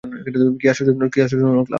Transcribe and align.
কি 0.59 0.65
আশ্চর্যজনক 0.67 1.11
লাফ! 1.51 1.67